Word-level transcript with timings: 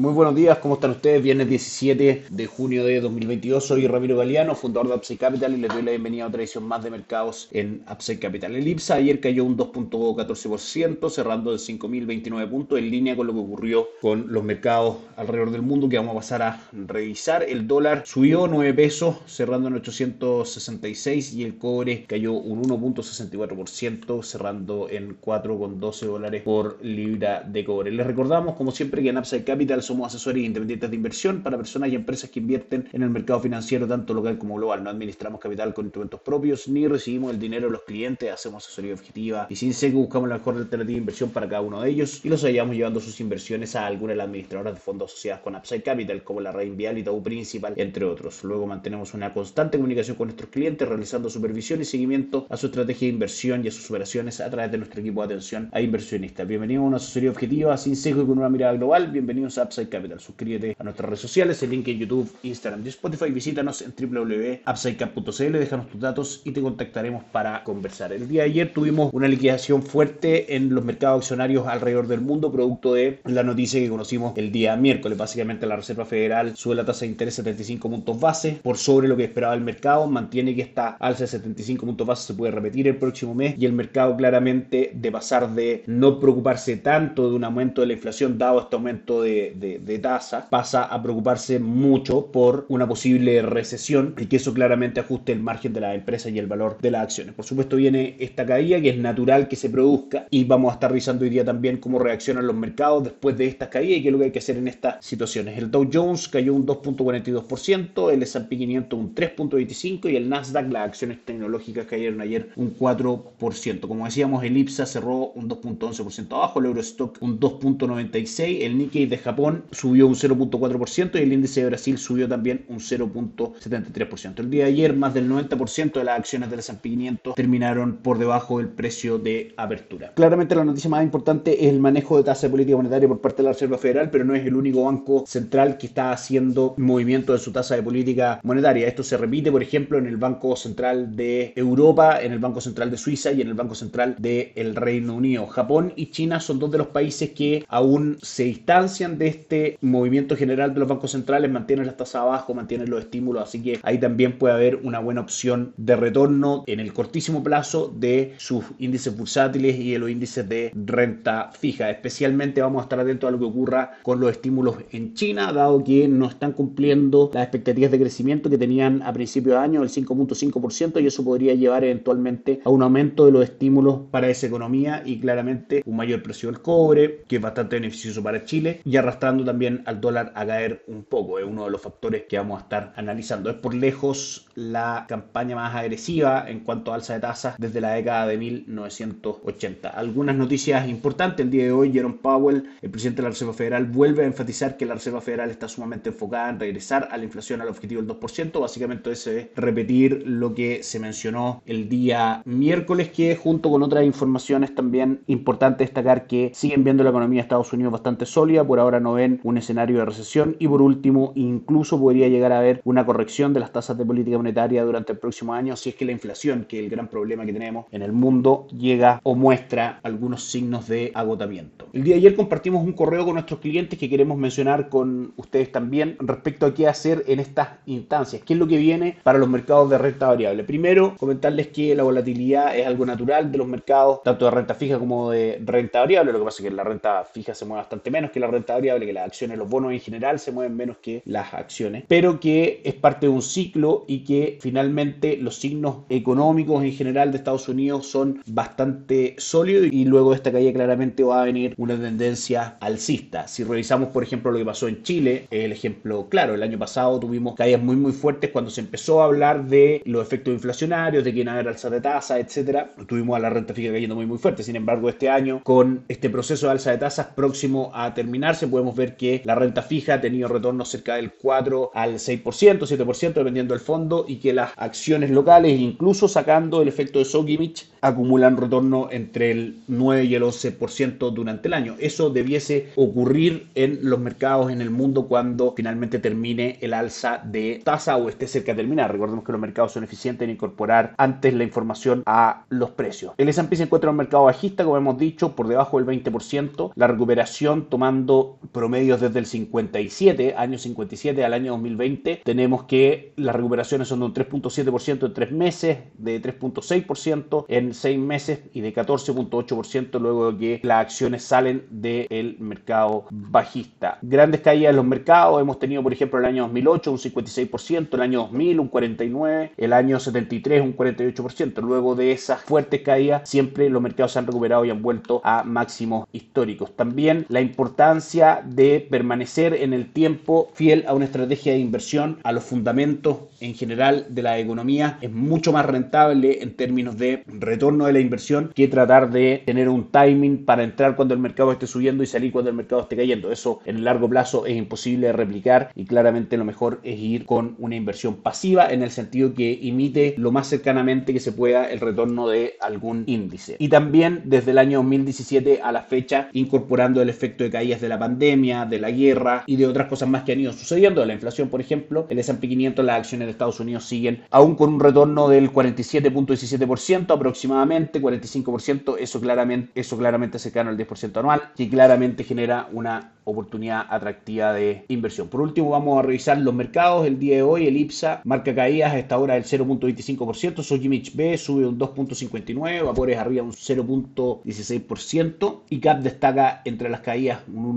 Muy 0.00 0.14
buenos 0.14 0.34
días, 0.34 0.56
¿cómo 0.60 0.76
están 0.76 0.92
ustedes? 0.92 1.22
Viernes 1.22 1.46
17 1.46 2.24
de 2.30 2.46
junio 2.46 2.86
de 2.86 3.02
2022, 3.02 3.62
soy 3.62 3.86
Ramiro 3.86 4.16
Galeano, 4.16 4.54
fundador 4.54 4.88
de 4.88 4.94
Upside 4.94 5.18
Capital 5.18 5.52
y 5.52 5.58
les 5.58 5.70
doy 5.70 5.82
la 5.82 5.90
bienvenida 5.90 6.24
a 6.24 6.28
otra 6.28 6.40
edición 6.40 6.64
más 6.64 6.82
de 6.82 6.90
mercados 6.90 7.50
en 7.52 7.84
Upside 7.86 8.18
Capital. 8.18 8.56
El 8.56 8.66
IPSA 8.66 8.94
ayer 8.94 9.20
cayó 9.20 9.44
un 9.44 9.58
2.14%, 9.58 11.10
cerrando 11.10 11.52
en 11.52 11.58
5.029 11.58 12.48
puntos, 12.48 12.78
en 12.78 12.90
línea 12.90 13.14
con 13.14 13.26
lo 13.26 13.34
que 13.34 13.40
ocurrió 13.40 13.88
con 14.00 14.32
los 14.32 14.42
mercados 14.42 14.96
alrededor 15.16 15.50
del 15.50 15.60
mundo 15.60 15.86
que 15.86 15.98
vamos 15.98 16.12
a 16.12 16.20
pasar 16.20 16.40
a 16.40 16.62
revisar. 16.72 17.42
El 17.42 17.68
dólar 17.68 18.04
subió 18.06 18.46
9 18.48 18.72
pesos, 18.72 19.16
cerrando 19.26 19.68
en 19.68 19.74
866 19.74 21.34
y 21.34 21.44
el 21.44 21.58
cobre 21.58 22.06
cayó 22.08 22.32
un 22.32 22.62
1.64%, 22.62 24.22
cerrando 24.22 24.88
en 24.88 25.20
4.12 25.20 26.06
dólares 26.06 26.40
por 26.42 26.82
libra 26.82 27.42
de 27.42 27.66
cobre. 27.66 27.90
Les 27.90 28.06
recordamos, 28.06 28.56
como 28.56 28.70
siempre, 28.70 29.02
que 29.02 29.10
en 29.10 29.18
Upside 29.18 29.44
Capital 29.44 29.82
somos 29.90 30.06
asesores 30.06 30.44
independientes 30.44 30.88
de 30.88 30.94
inversión 30.94 31.42
para 31.42 31.56
personas 31.56 31.90
y 31.90 31.96
empresas 31.96 32.30
que 32.30 32.38
invierten 32.38 32.88
en 32.92 33.02
el 33.02 33.10
mercado 33.10 33.40
financiero 33.40 33.88
tanto 33.88 34.14
local 34.14 34.38
como 34.38 34.54
global. 34.54 34.84
No 34.84 34.90
administramos 34.90 35.40
capital 35.40 35.74
con 35.74 35.86
instrumentos 35.86 36.20
propios 36.20 36.68
ni 36.68 36.86
recibimos 36.86 37.32
el 37.32 37.40
dinero 37.40 37.66
de 37.66 37.72
los 37.72 37.82
clientes, 37.82 38.32
hacemos 38.32 38.64
asesoría 38.64 38.94
objetiva 38.94 39.48
y 39.50 39.56
sin 39.56 39.74
que 39.74 39.90
buscamos 39.90 40.28
la 40.28 40.36
mejor 40.36 40.58
alternativa 40.58 40.94
de 40.94 41.00
inversión 41.00 41.30
para 41.30 41.48
cada 41.48 41.62
uno 41.62 41.82
de 41.82 41.90
ellos 41.90 42.24
y 42.24 42.28
los 42.28 42.44
hallamos 42.44 42.76
llevando 42.76 43.00
sus 43.00 43.18
inversiones 43.18 43.74
a 43.74 43.84
alguna 43.84 44.12
de 44.12 44.18
las 44.18 44.26
administradoras 44.26 44.74
de 44.74 44.80
fondos 44.80 45.10
asociadas 45.10 45.40
con 45.40 45.56
Upside 45.56 45.82
Capital 45.82 46.22
como 46.22 46.40
la 46.40 46.52
Red 46.52 46.76
Vial 46.76 46.98
y 46.98 47.02
Tabú 47.02 47.20
Principal, 47.20 47.74
entre 47.76 48.04
otros. 48.04 48.44
Luego 48.44 48.68
mantenemos 48.68 49.12
una 49.14 49.34
constante 49.34 49.76
comunicación 49.76 50.16
con 50.16 50.28
nuestros 50.28 50.50
clientes 50.50 50.86
realizando 50.88 51.28
supervisión 51.28 51.80
y 51.80 51.84
seguimiento 51.84 52.46
a 52.48 52.56
su 52.56 52.66
estrategia 52.66 53.08
de 53.08 53.14
inversión 53.14 53.64
y 53.64 53.68
a 53.68 53.72
sus 53.72 53.90
operaciones 53.90 54.38
a 54.40 54.48
través 54.48 54.70
de 54.70 54.78
nuestro 54.78 55.00
equipo 55.00 55.20
de 55.20 55.34
atención 55.34 55.68
a 55.72 55.80
inversionistas. 55.80 56.46
Bienvenidos 56.46 56.84
a 56.84 56.86
una 56.86 56.96
asesoría 56.98 57.30
objetiva 57.30 57.76
sin 57.76 57.96
sesgo 57.96 58.22
y 58.22 58.26
con 58.26 58.38
una 58.38 58.48
mirada 58.48 58.74
global. 58.74 59.10
Bienvenidos 59.10 59.58
a 59.58 59.64
Upside 59.64 59.79
Capital. 59.88 60.20
Suscríbete 60.20 60.76
a 60.78 60.84
nuestras 60.84 61.08
redes 61.08 61.20
sociales, 61.20 61.62
el 61.62 61.70
link 61.70 61.88
en 61.88 61.98
YouTube, 61.98 62.30
Instagram 62.42 62.84
y 62.84 62.88
Spotify. 62.88 63.30
Visítanos 63.30 63.82
en 63.82 63.94
www.upsidecap.cl, 63.96 65.52
déjanos 65.52 65.88
tus 65.88 66.00
datos 66.00 66.42
y 66.44 66.52
te 66.52 66.60
contactaremos 66.60 67.24
para 67.24 67.64
conversar. 67.64 68.12
El 68.12 68.28
día 68.28 68.42
de 68.42 68.50
ayer 68.50 68.72
tuvimos 68.72 69.12
una 69.12 69.28
liquidación 69.28 69.82
fuerte 69.82 70.56
en 70.56 70.74
los 70.74 70.84
mercados 70.84 71.22
accionarios 71.22 71.66
alrededor 71.66 72.06
del 72.06 72.20
mundo, 72.20 72.52
producto 72.52 72.94
de 72.94 73.20
la 73.24 73.42
noticia 73.42 73.80
que 73.80 73.88
conocimos 73.88 74.36
el 74.36 74.52
día 74.52 74.76
miércoles. 74.76 75.16
Básicamente 75.16 75.66
la 75.66 75.76
Reserva 75.76 76.04
Federal 76.04 76.56
sube 76.56 76.74
la 76.74 76.84
tasa 76.84 77.00
de 77.00 77.12
interés 77.12 77.34
75 77.34 77.88
puntos 77.88 78.20
base 78.20 78.60
por 78.62 78.76
sobre 78.76 79.08
lo 79.08 79.16
que 79.16 79.24
esperaba 79.24 79.54
el 79.54 79.60
mercado, 79.60 80.06
mantiene 80.06 80.54
que 80.54 80.62
esta 80.62 80.90
alza 80.98 81.24
de 81.24 81.28
75 81.28 81.86
puntos 81.86 82.06
base 82.06 82.26
se 82.26 82.34
puede 82.34 82.52
repetir 82.52 82.88
el 82.88 82.96
próximo 82.96 83.34
mes 83.34 83.54
y 83.58 83.66
el 83.66 83.72
mercado 83.72 84.16
claramente 84.16 84.92
de 84.94 85.12
pasar 85.12 85.54
de 85.54 85.82
no 85.86 86.18
preocuparse 86.20 86.76
tanto 86.76 87.30
de 87.30 87.36
un 87.36 87.44
aumento 87.44 87.80
de 87.80 87.88
la 87.88 87.92
inflación 87.94 88.38
dado 88.38 88.60
este 88.60 88.76
aumento 88.76 89.22
de 89.22 89.30
de, 89.54 89.69
tasa 90.02 90.48
pasa 90.48 90.84
a 90.84 91.02
preocuparse 91.02 91.58
mucho 91.58 92.26
por 92.26 92.66
una 92.68 92.86
posible 92.88 93.42
recesión 93.42 94.14
y 94.18 94.26
que 94.26 94.36
eso 94.36 94.54
claramente 94.54 95.00
ajuste 95.00 95.32
el 95.32 95.40
margen 95.40 95.72
de 95.72 95.80
la 95.80 95.94
empresa 95.94 96.30
y 96.30 96.38
el 96.38 96.46
valor 96.46 96.78
de 96.80 96.90
las 96.90 97.02
acciones. 97.02 97.34
Por 97.34 97.44
supuesto 97.44 97.76
viene 97.76 98.16
esta 98.18 98.46
caída 98.46 98.80
que 98.80 98.90
es 98.90 98.98
natural 98.98 99.48
que 99.48 99.56
se 99.56 99.70
produzca 99.70 100.26
y 100.30 100.44
vamos 100.44 100.70
a 100.70 100.74
estar 100.74 100.90
revisando 100.90 101.24
hoy 101.24 101.30
día 101.30 101.44
también 101.44 101.78
cómo 101.78 101.98
reaccionan 101.98 102.46
los 102.46 102.56
mercados 102.56 103.04
después 103.04 103.36
de 103.36 103.46
estas 103.46 103.68
caídas 103.68 103.98
y 103.98 104.02
qué 104.02 104.08
es 104.08 104.12
lo 104.12 104.18
que 104.18 104.24
hay 104.26 104.30
que 104.30 104.38
hacer 104.38 104.56
en 104.56 104.68
estas 104.68 105.04
situaciones. 105.04 105.58
El 105.58 105.70
Dow 105.70 105.88
Jones 105.92 106.28
cayó 106.28 106.54
un 106.54 106.66
2.42%, 106.66 108.12
el 108.12 108.22
S&P 108.22 108.56
500 108.56 108.98
un 108.98 109.14
3.25% 109.14 110.10
y 110.10 110.16
el 110.16 110.28
Nasdaq, 110.28 110.70
las 110.70 110.88
acciones 110.88 111.18
tecnológicas 111.24 111.86
cayeron 111.86 112.20
ayer 112.20 112.50
un 112.56 112.76
4%. 112.76 113.80
Como 113.80 114.04
decíamos, 114.04 114.44
el 114.44 114.56
IPSA 114.56 114.86
cerró 114.86 115.32
un 115.34 115.48
2.11% 115.48 116.32
abajo, 116.32 116.60
el 116.60 116.66
Eurostock 116.66 117.18
un 117.20 117.38
2.96%, 117.38 118.58
el 118.62 118.78
Nikkei 118.78 119.06
de 119.06 119.18
Japón 119.18 119.59
subió 119.70 120.06
un 120.06 120.14
0.4% 120.14 121.18
y 121.18 121.22
el 121.22 121.32
índice 121.32 121.60
de 121.60 121.66
Brasil 121.66 121.98
subió 121.98 122.28
también 122.28 122.64
un 122.68 122.78
0.73%. 122.78 124.40
El 124.40 124.50
día 124.50 124.64
de 124.64 124.70
ayer 124.70 124.94
más 124.94 125.14
del 125.14 125.28
90% 125.28 125.92
de 125.92 126.04
las 126.04 126.18
acciones 126.18 126.50
del 126.50 126.60
S&P 126.60 126.90
500 126.90 127.34
terminaron 127.34 127.98
por 127.98 128.18
debajo 128.18 128.58
del 128.58 128.68
precio 128.68 129.18
de 129.18 129.54
apertura. 129.56 130.12
Claramente 130.14 130.54
la 130.54 130.64
noticia 130.64 130.90
más 130.90 131.02
importante 131.02 131.64
es 131.64 131.70
el 131.72 131.80
manejo 131.80 132.16
de 132.16 132.24
tasa 132.24 132.46
de 132.46 132.50
política 132.50 132.76
monetaria 132.76 133.08
por 133.08 133.20
parte 133.20 133.38
de 133.38 133.44
la 133.44 133.52
Reserva 133.52 133.78
Federal, 133.78 134.10
pero 134.10 134.24
no 134.24 134.34
es 134.34 134.46
el 134.46 134.54
único 134.54 134.84
banco 134.84 135.24
central 135.26 135.78
que 135.78 135.86
está 135.86 136.12
haciendo 136.12 136.74
movimiento 136.76 137.32
de 137.32 137.38
su 137.38 137.52
tasa 137.52 137.76
de 137.76 137.82
política 137.82 138.40
monetaria. 138.42 138.86
Esto 138.86 139.02
se 139.02 139.16
repite, 139.16 139.50
por 139.50 139.62
ejemplo, 139.62 139.98
en 139.98 140.06
el 140.06 140.16
Banco 140.16 140.56
Central 140.56 141.16
de 141.16 141.52
Europa, 141.56 142.20
en 142.22 142.32
el 142.32 142.38
Banco 142.38 142.60
Central 142.60 142.90
de 142.90 142.96
Suiza 142.96 143.32
y 143.32 143.40
en 143.40 143.48
el 143.48 143.54
Banco 143.54 143.74
Central 143.74 144.16
del 144.18 144.74
Reino 144.76 145.14
Unido. 145.14 145.46
Japón 145.46 145.92
y 145.96 146.10
China 146.10 146.40
son 146.40 146.58
dos 146.58 146.70
de 146.70 146.78
los 146.78 146.88
países 146.88 147.30
que 147.30 147.64
aún 147.68 148.18
se 148.22 148.44
distancian 148.44 149.18
de 149.18 149.28
este 149.28 149.49
este 149.50 149.78
movimiento 149.80 150.36
general 150.36 150.72
de 150.74 150.78
los 150.78 150.88
bancos 150.88 151.10
centrales 151.10 151.50
mantienen 151.50 151.84
las 151.84 151.96
tasas 151.96 152.22
abajo, 152.22 152.54
mantienen 152.54 152.88
los 152.88 153.00
estímulos, 153.00 153.42
así 153.42 153.60
que 153.60 153.80
ahí 153.82 153.98
también 153.98 154.38
puede 154.38 154.54
haber 154.54 154.76
una 154.76 155.00
buena 155.00 155.22
opción 155.22 155.74
de 155.76 155.96
retorno 155.96 156.62
en 156.68 156.78
el 156.78 156.92
cortísimo 156.92 157.42
plazo 157.42 157.92
de 157.92 158.34
sus 158.38 158.64
índices 158.78 159.16
bursátiles 159.16 159.76
y 159.76 159.90
de 159.90 159.98
los 159.98 160.08
índices 160.08 160.48
de 160.48 160.70
renta 160.86 161.50
fija. 161.52 161.90
Especialmente 161.90 162.62
vamos 162.62 162.80
a 162.80 162.84
estar 162.84 163.00
atentos 163.00 163.26
a 163.26 163.32
lo 163.32 163.40
que 163.40 163.44
ocurra 163.44 163.98
con 164.04 164.20
los 164.20 164.30
estímulos 164.30 164.76
en 164.92 165.14
China, 165.14 165.52
dado 165.52 165.82
que 165.82 166.06
no 166.06 166.26
están 166.26 166.52
cumpliendo 166.52 167.32
las 167.34 167.42
expectativas 167.42 167.90
de 167.90 167.98
crecimiento 167.98 168.50
que 168.50 168.58
tenían 168.58 169.02
a 169.02 169.12
principio 169.12 169.54
de 169.54 169.58
año, 169.58 169.82
el 169.82 169.88
5.5%, 169.88 171.02
y 171.02 171.06
eso 171.08 171.24
podría 171.24 171.54
llevar 171.54 171.82
eventualmente 171.82 172.60
a 172.64 172.70
un 172.70 172.84
aumento 172.84 173.26
de 173.26 173.32
los 173.32 173.42
estímulos 173.42 174.02
para 174.12 174.28
esa 174.28 174.46
economía 174.46 175.02
y 175.04 175.18
claramente 175.18 175.82
un 175.86 175.96
mayor 175.96 176.22
precio 176.22 176.48
del 176.48 176.62
cobre, 176.62 177.24
que 177.26 177.36
es 177.36 177.42
bastante 177.42 177.74
beneficioso 177.74 178.22
para 178.22 178.44
Chile, 178.44 178.80
y 178.84 178.96
arrastrando 178.96 179.39
también 179.44 179.82
al 179.86 180.00
dólar 180.00 180.32
a 180.34 180.46
caer 180.46 180.84
un 180.86 181.04
poco. 181.04 181.38
Es 181.38 181.44
uno 181.44 181.64
de 181.64 181.70
los 181.70 181.80
factores 181.80 182.24
que 182.28 182.38
vamos 182.38 182.58
a 182.58 182.62
estar 182.62 182.92
analizando. 182.96 183.50
Es 183.50 183.56
por 183.56 183.74
lejos 183.74 184.46
la 184.54 185.04
campaña 185.08 185.56
más 185.56 185.74
agresiva 185.74 186.48
en 186.48 186.60
cuanto 186.60 186.92
a 186.92 186.96
alza 186.96 187.14
de 187.14 187.20
tasas 187.20 187.54
desde 187.58 187.80
la 187.80 187.92
década 187.92 188.26
de 188.26 188.36
1980. 188.38 189.88
Algunas 189.88 190.36
noticias 190.36 190.88
importantes. 190.88 191.44
El 191.44 191.50
día 191.50 191.64
de 191.64 191.72
hoy, 191.72 191.92
Jerome 191.92 192.18
Powell, 192.20 192.70
el 192.82 192.90
presidente 192.90 193.22
de 193.22 193.24
la 193.24 193.30
Reserva 193.30 193.52
Federal, 193.54 193.86
vuelve 193.86 194.24
a 194.24 194.26
enfatizar 194.26 194.76
que 194.76 194.86
la 194.86 194.94
Reserva 194.94 195.20
Federal 195.20 195.50
está 195.50 195.68
sumamente 195.68 196.10
enfocada 196.10 196.50
en 196.50 196.60
regresar 196.60 197.08
a 197.10 197.16
la 197.16 197.24
inflación 197.24 197.60
al 197.60 197.68
objetivo 197.68 198.02
del 198.02 198.10
2%. 198.10 198.60
Básicamente 198.60 199.10
es 199.12 199.28
repetir 199.56 200.22
lo 200.26 200.54
que 200.54 200.82
se 200.82 200.98
mencionó 200.98 201.62
el 201.66 201.88
día 201.88 202.42
miércoles, 202.44 203.10
que 203.10 203.36
junto 203.36 203.70
con 203.70 203.82
otras 203.82 204.04
informaciones 204.04 204.74
también 204.74 205.22
importante 205.26 205.84
destacar 205.84 206.26
que 206.26 206.50
siguen 206.54 206.84
viendo 206.84 207.04
la 207.04 207.10
economía 207.10 207.38
de 207.38 207.42
Estados 207.42 207.72
Unidos 207.72 207.92
bastante 207.92 208.26
sólida. 208.26 208.64
Por 208.64 208.78
ahora 208.78 209.00
no 209.00 209.14
ven 209.14 209.29
un 209.42 209.58
escenario 209.58 209.98
de 209.98 210.04
recesión 210.06 210.56
y 210.58 210.66
por 210.66 210.82
último 210.82 211.32
incluso 211.36 212.00
podría 212.00 212.28
llegar 212.28 212.52
a 212.52 212.58
haber 212.58 212.80
una 212.84 213.04
corrección 213.06 213.52
de 213.52 213.60
las 213.60 213.72
tasas 213.72 213.96
de 213.96 214.04
política 214.04 214.36
monetaria 214.36 214.82
durante 214.84 215.12
el 215.12 215.18
próximo 215.18 215.54
año 215.54 215.76
si 215.76 215.90
es 215.90 215.94
que 215.94 216.04
la 216.04 216.12
inflación, 216.12 216.66
que 216.68 216.78
es 216.78 216.84
el 216.84 216.90
gran 216.90 217.08
problema 217.08 217.44
que 217.44 217.52
tenemos 217.52 217.86
en 217.92 218.02
el 218.02 218.12
mundo, 218.12 218.66
llega 218.76 219.20
o 219.22 219.34
muestra 219.34 220.00
algunos 220.02 220.44
signos 220.44 220.88
de 220.88 221.12
agotamiento. 221.14 221.86
El 221.92 222.04
día 222.04 222.14
de 222.14 222.20
ayer 222.20 222.36
compartimos 222.36 222.84
un 222.84 222.92
correo 222.92 223.24
con 223.24 223.34
nuestros 223.34 223.60
clientes 223.60 223.98
que 223.98 224.08
queremos 224.08 224.38
mencionar 224.38 224.88
con 224.88 225.32
ustedes 225.36 225.72
también 225.72 226.16
respecto 226.20 226.66
a 226.66 226.74
qué 226.74 226.88
hacer 226.88 227.24
en 227.26 227.40
estas 227.40 227.68
instancias, 227.86 228.42
qué 228.44 228.54
es 228.54 228.58
lo 228.58 228.66
que 228.66 228.76
viene 228.76 229.16
para 229.22 229.38
los 229.38 229.48
mercados 229.48 229.90
de 229.90 229.98
renta 229.98 230.28
variable. 230.28 230.64
Primero, 230.64 231.14
comentarles 231.18 231.68
que 231.68 231.94
la 231.94 232.02
volatilidad 232.02 232.76
es 232.76 232.86
algo 232.86 233.06
natural 233.06 233.50
de 233.50 233.58
los 233.58 233.66
mercados, 233.66 234.22
tanto 234.22 234.44
de 234.44 234.50
renta 234.50 234.74
fija 234.74 234.98
como 234.98 235.30
de 235.30 235.60
renta 235.64 236.00
variable. 236.00 236.32
Lo 236.32 236.38
que 236.38 236.44
pasa 236.44 236.62
es 236.62 236.68
que 236.68 236.74
la 236.74 236.84
renta 236.84 237.24
fija 237.24 237.54
se 237.54 237.64
mueve 237.64 237.82
bastante 237.82 238.10
menos 238.10 238.30
que 238.30 238.40
la 238.40 238.46
renta 238.46 238.74
variable, 238.74 239.06
que 239.06 239.12
la 239.12 239.19
acciones, 239.20 239.58
los 239.58 239.68
bonos 239.68 239.92
en 239.92 240.00
general 240.00 240.38
se 240.38 240.52
mueven 240.52 240.76
menos 240.76 240.98
que 240.98 241.22
las 241.24 241.54
acciones, 241.54 242.04
pero 242.08 242.40
que 242.40 242.80
es 242.84 242.94
parte 242.94 243.26
de 243.26 243.32
un 243.32 243.42
ciclo 243.42 244.04
y 244.06 244.24
que 244.24 244.58
finalmente 244.60 245.36
los 245.36 245.56
signos 245.56 245.98
económicos 246.08 246.82
en 246.84 246.92
general 246.92 247.30
de 247.30 247.38
Estados 247.38 247.68
Unidos 247.68 248.06
son 248.06 248.42
bastante 248.46 249.34
sólidos 249.38 249.88
y 249.90 250.04
luego 250.04 250.30
de 250.30 250.36
esta 250.36 250.52
caída 250.52 250.72
claramente 250.72 251.22
va 251.22 251.42
a 251.42 251.44
venir 251.44 251.74
una 251.76 251.98
tendencia 251.98 252.76
alcista. 252.80 253.48
Si 253.48 253.64
revisamos, 253.64 254.08
por 254.10 254.22
ejemplo, 254.22 254.50
lo 254.50 254.58
que 254.58 254.64
pasó 254.64 254.88
en 254.88 255.02
Chile, 255.02 255.46
el 255.50 255.72
ejemplo 255.72 256.28
claro, 256.28 256.54
el 256.54 256.62
año 256.62 256.78
pasado 256.78 257.18
tuvimos 257.20 257.54
caídas 257.54 257.82
muy 257.82 257.96
muy 257.96 258.12
fuertes 258.12 258.50
cuando 258.50 258.70
se 258.70 258.80
empezó 258.80 259.22
a 259.22 259.26
hablar 259.26 259.66
de 259.66 260.02
los 260.04 260.22
efectos 260.22 260.52
inflacionarios, 260.52 261.24
de 261.24 261.32
que 261.32 261.40
iba 261.40 261.52
a 261.52 261.54
haber 261.54 261.68
alza 261.68 261.90
de 261.90 262.00
tasa, 262.00 262.38
etcétera. 262.38 262.90
Tuvimos 263.06 263.36
a 263.36 263.40
la 263.40 263.50
renta 263.50 263.74
fija 263.74 263.92
cayendo 263.92 264.14
muy 264.14 264.26
muy 264.26 264.38
fuerte. 264.38 264.62
Sin 264.62 264.76
embargo, 264.76 265.08
este 265.08 265.28
año, 265.28 265.60
con 265.62 266.04
este 266.08 266.30
proceso 266.30 266.66
de 266.66 266.72
alza 266.72 266.90
de 266.90 266.98
tasas 266.98 267.26
próximo 267.28 267.90
a 267.94 268.14
terminarse, 268.14 268.66
podemos 268.66 268.94
ver 268.94 268.99
ver 269.00 269.16
que 269.16 269.42
la 269.44 269.54
renta 269.54 269.82
fija 269.82 270.14
ha 270.14 270.20
tenido 270.20 270.48
retornos 270.48 270.88
cerca 270.88 271.16
del 271.16 271.32
4 271.32 271.90
al 271.94 272.14
6%, 272.14 272.42
7% 272.42 273.32
dependiendo 273.32 273.74
del 273.74 273.82
fondo 273.82 274.24
y 274.28 274.36
que 274.36 274.52
las 274.52 274.72
acciones 274.76 275.30
locales, 275.30 275.78
incluso 275.80 276.28
sacando 276.28 276.82
el 276.82 276.88
efecto 276.88 277.18
de 277.18 277.24
Sogimich, 277.24 277.88
acumulan 278.00 278.56
retorno 278.56 279.08
entre 279.10 279.50
el 279.50 279.76
9 279.88 280.24
y 280.24 280.34
el 280.34 280.42
11% 280.42 281.32
durante 281.32 281.68
el 281.68 281.74
año. 281.74 281.96
Eso 281.98 282.30
debiese 282.30 282.88
ocurrir 282.96 283.68
en 283.74 284.00
los 284.02 284.18
mercados 284.18 284.70
en 284.70 284.80
el 284.80 284.90
mundo 284.90 285.26
cuando 285.26 285.72
finalmente 285.76 286.18
termine 286.18 286.78
el 286.80 286.94
alza 286.94 287.42
de 287.44 287.80
tasa 287.84 288.16
o 288.16 288.28
esté 288.28 288.46
cerca 288.46 288.72
de 288.72 288.76
terminar. 288.76 289.12
Recordemos 289.12 289.44
que 289.44 289.52
los 289.52 289.60
mercados 289.60 289.92
son 289.92 290.04
eficientes 290.04 290.46
en 290.46 290.54
incorporar 290.54 291.14
antes 291.18 291.54
la 291.54 291.64
información 291.64 292.22
a 292.26 292.64
los 292.68 292.90
precios. 292.90 293.32
El 293.36 293.48
S&P 293.48 293.76
se 293.76 293.84
encuentra 293.84 294.08
en 294.08 294.12
un 294.12 294.18
mercado 294.18 294.44
bajista, 294.44 294.84
como 294.84 294.96
hemos 294.96 295.18
dicho, 295.18 295.54
por 295.54 295.68
debajo 295.68 296.00
del 296.00 296.06
20%. 296.06 296.92
La 296.94 297.06
recuperación 297.06 297.86
tomando 297.86 298.58
promedios 298.90 299.20
desde 299.20 299.38
el 299.38 299.46
57, 299.46 300.54
año 300.56 300.76
57 300.76 301.44
al 301.44 301.54
año 301.54 301.70
2020, 301.72 302.42
tenemos 302.44 302.84
que 302.84 303.32
las 303.36 303.54
recuperaciones 303.54 304.08
son 304.08 304.18
de 304.18 304.24
un 304.26 304.34
3.7% 304.34 305.26
en 305.26 305.32
tres 305.32 305.52
meses, 305.52 305.98
de 306.18 306.42
3.6% 306.42 307.66
en 307.68 307.94
seis 307.94 308.18
meses 308.18 308.62
y 308.72 308.80
de 308.80 308.92
14.8% 308.92 310.18
luego 310.18 310.50
de 310.50 310.58
que 310.58 310.80
las 310.82 311.02
acciones 311.02 311.44
salen 311.44 311.86
del 311.88 312.56
mercado 312.58 313.26
bajista. 313.30 314.18
Grandes 314.22 314.60
caídas 314.60 314.90
en 314.90 314.96
los 314.96 315.06
mercados, 315.06 315.62
hemos 315.62 315.78
tenido 315.78 316.02
por 316.02 316.12
ejemplo 316.12 316.40
el 316.40 316.46
año 316.46 316.64
2008 316.64 317.12
un 317.12 317.18
56%, 317.18 318.08
el 318.14 318.20
año 318.22 318.40
2000 318.40 318.80
un 318.80 318.90
49%, 318.90 319.70
el 319.76 319.92
año 319.92 320.18
73 320.18 320.82
un 320.82 320.96
48%. 320.96 321.80
Luego 321.80 322.16
de 322.16 322.32
esas 322.32 322.60
fuertes 322.60 323.02
caídas 323.02 323.48
siempre 323.48 323.88
los 323.88 324.02
mercados 324.02 324.32
se 324.32 324.40
han 324.40 324.48
recuperado 324.48 324.84
y 324.84 324.90
han 324.90 325.00
vuelto 325.00 325.40
a 325.44 325.62
máximos 325.62 326.26
históricos. 326.32 326.96
También 326.96 327.46
la 327.48 327.60
importancia 327.60 328.62
de 328.64 328.79
permanecer 329.08 329.74
en 329.74 329.92
el 329.92 330.10
tiempo 330.12 330.70
fiel 330.74 331.04
a 331.06 331.14
una 331.14 331.26
estrategia 331.26 331.72
de 331.72 331.78
inversión, 331.78 332.38
a 332.42 332.52
los 332.52 332.64
fundamentos 332.64 333.38
en 333.60 333.74
general 333.74 334.26
de 334.30 334.42
la 334.42 334.58
economía 334.58 335.18
es 335.20 335.30
mucho 335.30 335.72
más 335.72 335.86
rentable 335.86 336.62
en 336.62 336.74
términos 336.74 337.18
de 337.18 337.44
retorno 337.46 338.06
de 338.06 338.12
la 338.12 338.20
inversión 338.20 338.72
que 338.74 338.88
tratar 338.88 339.30
de 339.30 339.62
tener 339.66 339.88
un 339.88 340.10
timing 340.10 340.64
para 340.64 340.82
entrar 340.82 341.16
cuando 341.16 341.34
el 341.34 341.40
mercado 341.40 341.72
esté 341.72 341.86
subiendo 341.86 342.22
y 342.22 342.26
salir 342.26 342.52
cuando 342.52 342.70
el 342.70 342.76
mercado 342.76 343.02
esté 343.02 343.16
cayendo. 343.16 343.52
Eso 343.52 343.80
en 343.84 343.96
el 343.96 344.04
largo 344.04 344.28
plazo 344.28 344.66
es 344.66 344.76
imposible 344.76 345.28
de 345.28 345.32
replicar 345.32 345.90
y 345.94 346.04
claramente 346.04 346.56
lo 346.56 346.64
mejor 346.64 347.00
es 347.02 347.18
ir 347.18 347.44
con 347.44 347.76
una 347.78 347.96
inversión 347.96 348.36
pasiva 348.36 348.88
en 348.90 349.02
el 349.02 349.10
sentido 349.10 349.54
que 349.54 349.78
imite 349.82 350.34
lo 350.38 350.52
más 350.52 350.68
cercanamente 350.68 351.32
que 351.32 351.40
se 351.40 351.52
pueda 351.52 351.90
el 351.90 352.00
retorno 352.00 352.48
de 352.48 352.74
algún 352.80 353.24
índice. 353.26 353.76
Y 353.78 353.88
también 353.88 354.42
desde 354.44 354.70
el 354.70 354.78
año 354.78 354.98
2017 354.98 355.80
a 355.82 355.92
la 355.92 356.02
fecha 356.02 356.48
incorporando 356.52 357.20
el 357.20 357.28
efecto 357.28 357.64
de 357.64 357.70
caídas 357.70 358.00
de 358.00 358.08
la 358.08 358.18
pandemia, 358.18 358.69
de 358.70 359.00
la 359.00 359.10
guerra 359.10 359.64
y 359.66 359.74
de 359.76 359.86
otras 359.86 360.08
cosas 360.08 360.28
más 360.28 360.44
que 360.44 360.52
han 360.52 360.60
ido 360.60 360.72
sucediendo, 360.72 361.20
de 361.20 361.26
la 361.26 361.34
inflación 361.34 361.68
por 361.68 361.80
ejemplo, 361.80 362.26
el 362.28 362.38
S&P 362.38 362.68
500, 362.68 363.04
las 363.04 363.18
acciones 363.18 363.46
de 363.46 363.52
Estados 363.52 363.80
Unidos 363.80 364.04
siguen 364.04 364.44
aún 364.50 364.76
con 364.76 364.94
un 364.94 365.00
retorno 365.00 365.48
del 365.48 365.72
47.17% 365.72 367.34
aproximadamente, 367.34 368.22
45%, 368.22 369.16
eso 369.18 369.40
claramente, 369.40 369.90
eso 369.94 370.16
claramente 370.16 370.58
cercano 370.58 370.90
al 370.90 370.96
10% 370.96 371.36
anual, 371.38 371.72
que 371.76 371.88
claramente 371.88 372.44
genera 372.44 372.88
una 372.92 373.32
oportunidad 373.44 374.06
atractiva 374.08 374.72
de 374.72 375.04
inversión. 375.08 375.48
Por 375.48 375.60
último, 375.60 375.90
vamos 375.90 376.18
a 376.18 376.22
revisar 376.22 376.58
los 376.58 376.74
mercados. 376.74 377.26
El 377.26 377.38
día 377.38 377.56
de 377.56 377.62
hoy, 377.62 377.86
el 377.86 377.96
IPSA 377.96 378.40
marca 378.44 378.74
caídas 378.74 379.12
a 379.12 379.18
esta 379.18 379.38
hora 379.38 379.54
del 379.54 379.64
0.25%, 379.64 380.82
Sojimich 380.82 381.34
B 381.34 381.56
sube 381.58 381.86
un 381.86 381.98
2.59%, 381.98 383.04
Vapores 383.04 383.38
arriba 383.38 383.62
un 383.62 383.72
0.16% 383.72 385.80
y 385.88 386.00
CAP 386.00 386.20
destaca 386.20 386.82
entre 386.84 387.08
las 387.08 387.20
caídas 387.20 387.60
un 387.72 387.96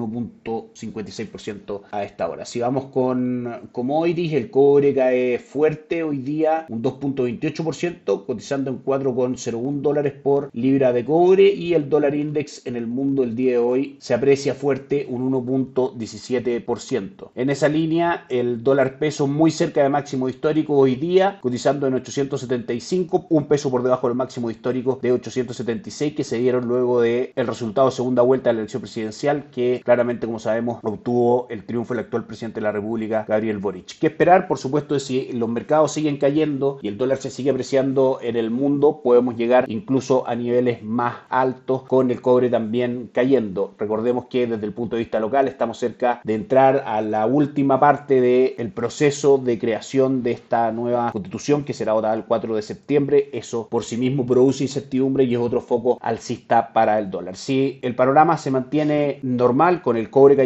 1.56% 0.73 1.81
a 1.91 2.03
esta 2.03 2.29
hora. 2.29 2.45
Si 2.45 2.59
vamos 2.59 2.85
con 2.85 3.69
commodities, 3.71 4.33
el 4.33 4.49
cobre 4.49 4.93
cae 4.93 5.39
fuerte 5.39 6.03
hoy 6.03 6.17
día 6.17 6.65
un 6.69 6.81
2.28%, 6.81 8.25
cotizando 8.25 8.71
en 8.71 8.83
4.01 8.83 9.81
dólares 9.81 10.13
por 10.13 10.49
libra 10.53 10.93
de 10.93 11.05
cobre 11.05 11.47
y 11.47 11.73
el 11.73 11.89
dólar 11.89 12.15
index 12.15 12.65
en 12.65 12.75
el 12.75 12.87
mundo 12.87 13.23
el 13.23 13.35
día 13.35 13.53
de 13.53 13.57
hoy 13.57 13.97
se 13.99 14.13
aprecia 14.13 14.53
fuerte 14.53 15.05
un 15.09 15.31
1.17%. 15.31 17.31
En 17.35 17.49
esa 17.49 17.69
línea, 17.69 18.25
el 18.29 18.63
dólar 18.63 18.99
peso 18.99 19.27
muy 19.27 19.51
cerca 19.51 19.81
del 19.81 19.91
máximo 19.91 20.29
histórico 20.29 20.77
hoy 20.77 20.95
día, 20.95 21.39
cotizando 21.41 21.87
en 21.87 21.95
875, 21.95 23.27
un 23.29 23.47
peso 23.47 23.69
por 23.69 23.83
debajo 23.83 24.07
del 24.07 24.17
máximo 24.17 24.49
histórico 24.49 24.99
de 25.01 25.11
876 25.11 26.13
que 26.13 26.23
se 26.23 26.37
dieron 26.37 26.67
luego 26.67 27.01
del 27.01 27.31
el 27.35 27.47
resultado 27.47 27.89
de 27.89 27.95
segunda 27.95 28.21
vuelta 28.21 28.49
de 28.49 28.53
la 28.53 28.59
elección 28.61 28.81
presidencial 28.81 29.49
que 29.51 29.81
claramente, 29.83 30.25
como 30.25 30.39
sabemos, 30.39 30.52
obtuvo 30.81 31.47
el 31.49 31.65
triunfo 31.65 31.93
del 31.93 32.05
actual 32.05 32.25
presidente 32.25 32.59
de 32.59 32.63
la 32.63 32.71
República, 32.71 33.25
Gabriel 33.27 33.57
Boric. 33.57 33.99
¿Qué 33.99 34.07
esperar? 34.07 34.47
Por 34.47 34.57
supuesto, 34.57 34.99
si 34.99 35.31
los 35.33 35.49
mercados 35.49 35.91
siguen 35.91 36.17
cayendo 36.17 36.79
y 36.81 36.87
el 36.87 36.97
dólar 36.97 37.17
se 37.17 37.29
sigue 37.29 37.51
apreciando 37.51 38.19
en 38.21 38.35
el 38.35 38.51
mundo, 38.51 39.01
podemos 39.03 39.35
llegar 39.35 39.65
incluso 39.67 40.27
a 40.27 40.35
niveles 40.35 40.83
más 40.83 41.15
altos 41.29 41.83
con 41.83 42.11
el 42.11 42.21
cobre 42.21 42.49
también 42.49 43.09
cayendo. 43.13 43.73
Recordemos 43.77 44.25
que 44.25 44.47
desde 44.47 44.65
el 44.65 44.73
punto 44.73 44.95
de 44.95 45.01
vista 45.01 45.19
local 45.19 45.47
estamos 45.47 45.77
cerca 45.77 46.21
de 46.23 46.35
entrar 46.35 46.83
a 46.85 47.01
la 47.01 47.25
última 47.25 47.79
parte 47.79 48.21
del 48.21 48.71
proceso 48.71 49.37
de 49.37 49.59
creación 49.59 50.23
de 50.23 50.31
esta 50.31 50.71
nueva 50.71 51.11
constitución 51.11 51.63
que 51.63 51.73
será 51.73 51.93
votada 51.93 52.13
el 52.13 52.25
4 52.25 52.55
de 52.55 52.61
septiembre. 52.61 53.29
Eso 53.33 53.67
por 53.69 53.83
sí 53.83 53.97
mismo 53.97 54.25
produce 54.25 54.63
incertidumbre 54.63 55.23
y 55.23 55.33
es 55.33 55.39
otro 55.39 55.61
foco 55.61 55.97
alcista 56.01 56.73
para 56.73 56.99
el 56.99 57.09
dólar. 57.09 57.35
Si 57.35 57.79
el 57.81 57.95
panorama 57.95 58.37
se 58.37 58.51
mantiene 58.51 59.19
normal 59.21 59.81
con 59.81 59.97
el 59.97 60.09
cobre 60.09 60.35
cayendo, 60.35 60.42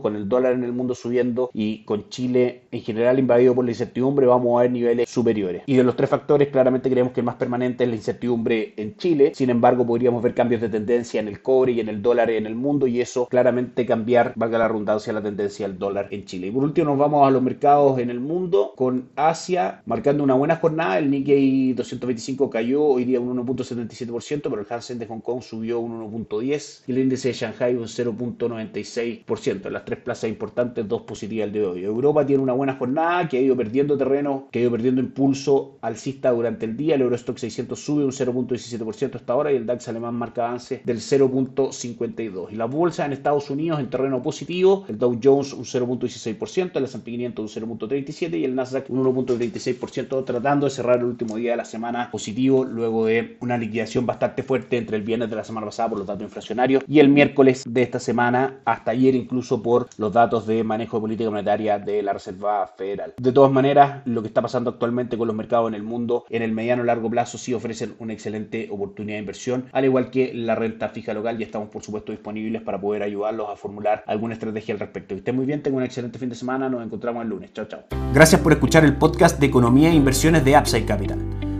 con 0.00 0.16
el 0.16 0.28
dólar 0.28 0.54
en 0.54 0.64
el 0.64 0.72
mundo 0.72 0.94
subiendo 0.94 1.50
y 1.52 1.84
con 1.84 2.08
Chile 2.08 2.62
en 2.70 2.82
general 2.82 3.18
invadido 3.18 3.54
por 3.54 3.64
la 3.64 3.72
incertidumbre, 3.72 4.26
vamos 4.26 4.58
a 4.58 4.62
ver 4.62 4.70
niveles 4.70 5.08
superiores. 5.08 5.62
Y 5.66 5.76
de 5.76 5.84
los 5.84 5.96
tres 5.96 6.08
factores, 6.08 6.48
claramente 6.48 6.88
creemos 6.90 7.12
que 7.12 7.20
el 7.20 7.26
más 7.26 7.36
permanente 7.36 7.84
es 7.84 7.90
la 7.90 7.96
incertidumbre 7.96 8.74
en 8.76 8.96
Chile. 8.96 9.32
Sin 9.34 9.50
embargo, 9.50 9.86
podríamos 9.86 10.22
ver 10.22 10.34
cambios 10.34 10.60
de 10.60 10.68
tendencia 10.68 11.20
en 11.20 11.28
el 11.28 11.42
cobre 11.42 11.72
y 11.72 11.80
en 11.80 11.88
el 11.88 12.02
dólar 12.02 12.30
en 12.30 12.46
el 12.46 12.54
mundo 12.54 12.86
y 12.86 13.00
eso 13.00 13.26
claramente 13.26 13.86
cambiar, 13.86 14.32
valga 14.36 14.58
la 14.58 14.68
redundancia, 14.68 15.12
la 15.12 15.22
tendencia 15.22 15.66
del 15.68 15.78
dólar 15.78 16.08
en 16.10 16.24
Chile. 16.24 16.48
Y 16.48 16.50
por 16.50 16.64
último 16.64 16.90
nos 16.90 16.98
vamos 16.98 17.26
a 17.26 17.30
los 17.30 17.42
mercados 17.42 17.98
en 17.98 18.10
el 18.10 18.20
mundo 18.20 18.72
con 18.76 19.08
Asia 19.16 19.82
marcando 19.86 20.24
una 20.24 20.34
buena 20.34 20.56
jornada. 20.56 20.98
El 20.98 21.10
Nikkei 21.10 21.72
225 21.74 22.50
cayó 22.50 22.84
hoy 22.84 23.04
día 23.04 23.20
un 23.20 23.36
1.77%, 23.36 24.42
pero 24.42 24.60
el 24.60 24.66
Hansen 24.68 24.98
de 24.98 25.06
Hong 25.06 25.20
Kong 25.20 25.42
subió 25.42 25.80
un 25.80 26.12
1.10% 26.12 26.82
y 26.86 26.92
el 26.92 26.98
índice 26.98 27.28
de 27.28 27.34
Shanghai 27.34 27.74
un 27.74 27.84
0.96%. 27.84 29.39
Las 29.40 29.86
tres 29.86 29.98
plazas 30.00 30.28
importantes, 30.28 30.86
dos 30.86 31.00
positivas 31.02 31.46
el 31.46 31.52
de 31.52 31.64
hoy. 31.64 31.82
Europa 31.82 32.26
tiene 32.26 32.42
una 32.42 32.52
buena 32.52 32.74
jornada 32.74 33.26
que 33.26 33.38
ha 33.38 33.40
ido 33.40 33.56
perdiendo 33.56 33.96
terreno, 33.96 34.48
que 34.50 34.58
ha 34.58 34.62
ido 34.62 34.70
perdiendo 34.70 35.00
impulso 35.00 35.78
alcista 35.80 36.30
durante 36.30 36.66
el 36.66 36.76
día. 36.76 36.96
El 36.96 37.00
Eurostock 37.00 37.38
600 37.38 37.78
sube 37.78 38.04
un 38.04 38.12
0.17% 38.12 39.14
hasta 39.14 39.32
ahora 39.32 39.50
y 39.50 39.56
el 39.56 39.64
DAX 39.64 39.88
alemán 39.88 40.14
marca 40.14 40.46
avance 40.46 40.82
del 40.84 40.98
0.52%. 40.98 42.48
Y 42.50 42.56
las 42.56 42.70
bolsas 42.70 43.06
en 43.06 43.14
Estados 43.14 43.48
Unidos 43.48 43.80
en 43.80 43.88
terreno 43.88 44.22
positivo, 44.22 44.84
el 44.88 44.98
Dow 44.98 45.18
Jones 45.22 45.54
un 45.54 45.64
0.16%, 45.64 46.72
el 46.74 46.84
S&P 46.84 47.10
500 47.10 47.56
un 47.56 47.68
0.37% 47.78 48.38
y 48.38 48.44
el 48.44 48.54
Nasdaq 48.54 48.90
un 48.90 49.02
1.36%, 49.02 50.24
tratando 50.26 50.66
de 50.66 50.70
cerrar 50.70 50.98
el 50.98 51.04
último 51.04 51.36
día 51.36 51.52
de 51.52 51.56
la 51.56 51.64
semana 51.64 52.10
positivo 52.10 52.64
luego 52.64 53.06
de 53.06 53.38
una 53.40 53.56
liquidación 53.56 54.04
bastante 54.04 54.42
fuerte 54.42 54.76
entre 54.76 54.98
el 54.98 55.02
viernes 55.02 55.30
de 55.30 55.36
la 55.36 55.44
semana 55.44 55.64
pasada 55.64 55.88
por 55.88 55.98
los 55.98 56.06
datos 56.06 56.24
inflacionarios 56.24 56.84
y 56.86 56.98
el 56.98 57.08
miércoles 57.08 57.64
de 57.66 57.82
esta 57.82 57.98
semana, 57.98 58.60
hasta 58.64 58.90
ayer 58.90 59.14
incluso 59.20 59.62
por 59.62 59.88
los 59.98 60.12
datos 60.12 60.46
de 60.46 60.64
manejo 60.64 60.96
de 60.96 61.00
política 61.00 61.30
monetaria 61.30 61.78
de 61.78 62.02
la 62.02 62.12
Reserva 62.12 62.66
Federal. 62.66 63.14
De 63.16 63.32
todas 63.32 63.52
maneras, 63.52 64.02
lo 64.04 64.22
que 64.22 64.28
está 64.28 64.42
pasando 64.42 64.70
actualmente 64.70 65.16
con 65.16 65.26
los 65.26 65.36
mercados 65.36 65.68
en 65.68 65.74
el 65.74 65.82
mundo 65.82 66.24
en 66.28 66.42
el 66.42 66.52
mediano 66.52 66.84
largo 66.84 67.10
plazo 67.10 67.38
sí 67.38 67.54
ofrecen 67.54 67.94
una 67.98 68.12
excelente 68.12 68.68
oportunidad 68.70 69.16
de 69.16 69.20
inversión, 69.20 69.66
al 69.72 69.84
igual 69.84 70.10
que 70.10 70.32
la 70.34 70.54
renta 70.54 70.88
fija 70.88 71.14
local, 71.14 71.38
ya 71.38 71.46
estamos 71.46 71.68
por 71.68 71.82
supuesto 71.82 72.12
disponibles 72.12 72.62
para 72.62 72.80
poder 72.80 73.02
ayudarlos 73.02 73.48
a 73.48 73.56
formular 73.56 74.04
alguna 74.06 74.34
estrategia 74.34 74.74
al 74.74 74.80
respecto. 74.80 75.14
Que 75.14 75.18
estén 75.18 75.36
muy 75.36 75.46
bien, 75.46 75.62
tengan 75.62 75.78
un 75.78 75.84
excelente 75.84 76.18
fin 76.18 76.28
de 76.28 76.34
semana, 76.34 76.68
nos 76.68 76.84
encontramos 76.84 77.22
el 77.22 77.28
lunes. 77.28 77.52
Chao, 77.52 77.66
chao. 77.66 77.80
Gracias 78.12 78.40
por 78.40 78.52
escuchar 78.52 78.84
el 78.84 78.96
podcast 78.96 79.38
de 79.38 79.46
Economía 79.46 79.90
e 79.90 79.94
Inversiones 79.94 80.44
de 80.44 80.56
Upside 80.56 80.86
Capital. 80.86 81.49